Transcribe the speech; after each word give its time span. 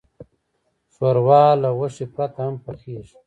ښوروا 0.93 1.43
له 1.61 1.69
غوښې 1.77 2.05
پرته 2.13 2.39
هم 2.45 2.55
پخیږي. 2.63 3.15